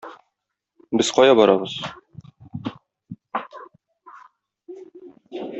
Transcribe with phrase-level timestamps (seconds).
[1.01, 1.73] Без кая барабыз?